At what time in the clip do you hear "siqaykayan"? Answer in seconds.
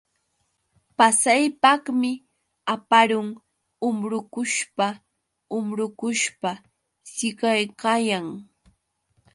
7.11-8.27